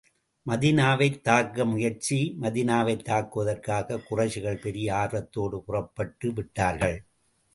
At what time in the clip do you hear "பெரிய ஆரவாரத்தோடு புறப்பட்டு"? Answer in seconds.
4.61-6.33